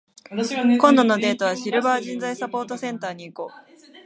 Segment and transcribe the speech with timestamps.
[0.79, 3.91] 今度のデートは、シルバー人材サポートセンターに行こう。